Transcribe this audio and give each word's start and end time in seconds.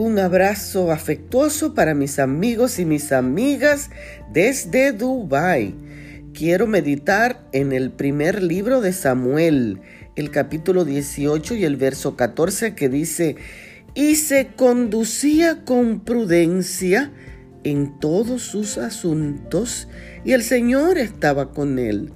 Un 0.00 0.20
abrazo 0.20 0.92
afectuoso 0.92 1.74
para 1.74 1.92
mis 1.92 2.20
amigos 2.20 2.78
y 2.78 2.84
mis 2.84 3.10
amigas 3.10 3.90
desde 4.32 4.92
Dubai. 4.92 5.74
Quiero 6.32 6.68
meditar 6.68 7.48
en 7.50 7.72
el 7.72 7.90
primer 7.90 8.40
libro 8.40 8.80
de 8.80 8.92
Samuel, 8.92 9.80
el 10.14 10.30
capítulo 10.30 10.84
18 10.84 11.56
y 11.56 11.64
el 11.64 11.74
verso 11.74 12.14
14 12.14 12.76
que 12.76 12.88
dice, 12.88 13.34
y 13.96 14.14
se 14.14 14.50
conducía 14.54 15.64
con 15.64 16.04
prudencia 16.04 17.10
en 17.64 17.98
todos 17.98 18.42
sus 18.42 18.78
asuntos 18.78 19.88
y 20.24 20.30
el 20.30 20.44
Señor 20.44 20.96
estaba 20.96 21.50
con 21.50 21.80
él. 21.80 22.12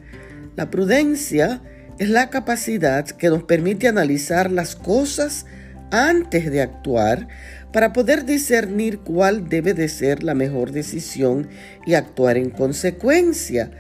La 0.54 0.70
prudencia 0.70 1.64
es 1.98 2.08
la 2.08 2.30
capacidad 2.30 3.06
que 3.06 3.28
nos 3.28 3.42
permite 3.42 3.88
analizar 3.88 4.52
las 4.52 4.76
cosas 4.76 5.46
antes 5.92 6.50
de 6.50 6.62
actuar 6.62 7.28
para 7.72 7.92
poder 7.92 8.24
discernir 8.24 8.98
cuál 8.98 9.48
debe 9.48 9.74
de 9.74 9.88
ser 9.88 10.24
la 10.24 10.34
mejor 10.34 10.72
decisión 10.72 11.48
y 11.86 11.94
actuar 11.94 12.36
en 12.36 12.50
consecuencia. 12.50 13.70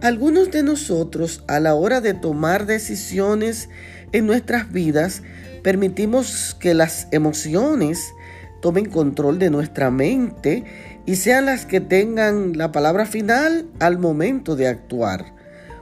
Algunos 0.00 0.50
de 0.50 0.62
nosotros 0.62 1.44
a 1.46 1.60
la 1.60 1.74
hora 1.74 2.00
de 2.00 2.14
tomar 2.14 2.66
decisiones 2.66 3.68
en 4.12 4.26
nuestras 4.26 4.72
vidas 4.72 5.22
permitimos 5.62 6.56
que 6.58 6.74
las 6.74 7.08
emociones 7.10 8.12
tomen 8.60 8.86
control 8.86 9.38
de 9.38 9.50
nuestra 9.50 9.90
mente 9.90 10.64
y 11.06 11.16
sean 11.16 11.46
las 11.46 11.66
que 11.66 11.80
tengan 11.80 12.56
la 12.56 12.72
palabra 12.72 13.06
final 13.06 13.66
al 13.80 13.98
momento 13.98 14.56
de 14.56 14.68
actuar. 14.68 15.34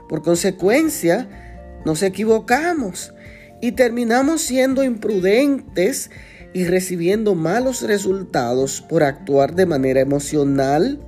Por 0.09 0.23
consecuencia, 0.23 1.29
nos 1.85 2.03
equivocamos 2.03 3.13
y 3.61 3.73
terminamos 3.73 4.43
siendo 4.43 4.85
imprudentes 4.85 6.11
y 6.53 6.65
recibiendo 6.65 7.35
malos 7.35 7.83
resultados 7.83 8.81
por 8.81 9.03
actuar 9.03 9.55
de 9.55 9.67
manera 9.67 10.01
emocional. 10.01 11.01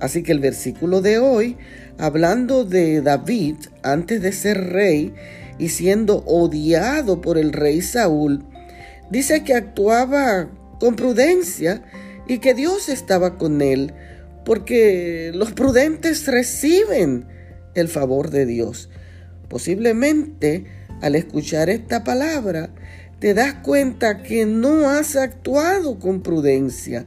Así 0.00 0.22
que 0.22 0.32
el 0.32 0.40
versículo 0.40 1.00
de 1.00 1.18
hoy, 1.18 1.56
hablando 1.98 2.64
de 2.64 3.00
David 3.00 3.56
antes 3.82 4.20
de 4.20 4.32
ser 4.32 4.72
rey 4.72 5.14
y 5.58 5.68
siendo 5.68 6.24
odiado 6.26 7.20
por 7.20 7.38
el 7.38 7.52
rey 7.52 7.80
Saúl, 7.80 8.44
dice 9.10 9.44
que 9.44 9.54
actuaba 9.54 10.50
con 10.80 10.96
prudencia 10.96 11.82
y 12.26 12.38
que 12.38 12.54
Dios 12.54 12.88
estaba 12.88 13.38
con 13.38 13.62
él, 13.62 13.94
porque 14.44 15.30
los 15.34 15.52
prudentes 15.52 16.26
reciben 16.26 17.26
el 17.74 17.88
favor 17.88 18.30
de 18.30 18.46
Dios. 18.46 18.90
Posiblemente 19.48 20.66
al 21.00 21.14
escuchar 21.14 21.70
esta 21.70 22.04
palabra, 22.04 22.70
te 23.18 23.34
das 23.34 23.54
cuenta 23.62 24.22
que 24.22 24.46
no 24.46 24.88
has 24.88 25.16
actuado 25.16 25.98
con 25.98 26.22
prudencia. 26.22 27.06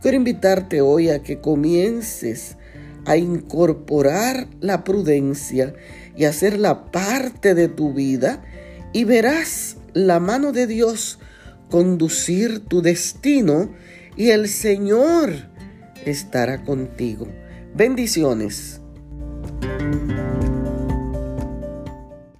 Quiero 0.00 0.16
invitarte 0.16 0.80
hoy 0.80 1.10
a 1.10 1.22
que 1.22 1.40
comiences 1.40 2.56
a 3.06 3.16
incorporar 3.16 4.48
la 4.60 4.84
prudencia 4.84 5.74
y 6.16 6.24
hacerla 6.24 6.90
parte 6.90 7.54
de 7.54 7.68
tu 7.68 7.92
vida 7.92 8.42
y 8.92 9.04
verás 9.04 9.76
la 9.94 10.20
mano 10.20 10.52
de 10.52 10.66
Dios 10.66 11.18
conducir 11.70 12.60
tu 12.60 12.82
destino 12.82 13.70
y 14.16 14.30
el 14.30 14.48
Señor 14.48 15.30
estará 16.04 16.64
contigo. 16.64 17.28
Bendiciones. 17.74 18.80